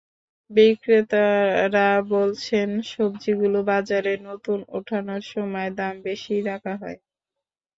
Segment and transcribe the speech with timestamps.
[0.51, 6.99] বিক্রেতারা বলছেন, সবজিগুলো বাজারে নতুন ওঠানোর সময় দাম বেশিই রাখা হয়।